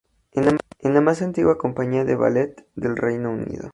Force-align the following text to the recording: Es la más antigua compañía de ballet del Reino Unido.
Es 0.31 0.55
la 0.95 0.99
más 1.01 1.21
antigua 1.21 1.59
compañía 1.59 2.03
de 2.05 2.15
ballet 2.15 2.65
del 2.73 2.97
Reino 2.97 3.29
Unido. 3.29 3.69